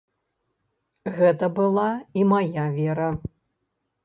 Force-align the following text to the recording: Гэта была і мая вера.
Гэта 1.17 1.45
была 1.59 1.85
і 2.21 2.27
мая 2.33 2.65
вера. 2.79 3.09